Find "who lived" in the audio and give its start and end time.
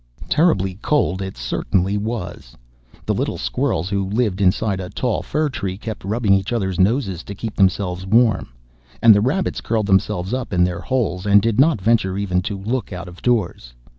3.89-4.41